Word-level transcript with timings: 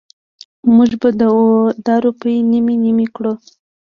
مونږ 0.73 0.91
به 1.01 1.09
دا 1.87 1.95
روپۍ 2.05 2.35
نیمې 2.51 2.75
نیمې 2.83 3.07
کړو. 3.15 3.33